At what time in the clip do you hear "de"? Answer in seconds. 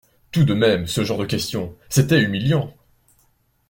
0.45-0.55, 1.19-1.27